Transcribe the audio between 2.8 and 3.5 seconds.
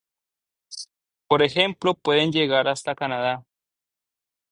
Canadá.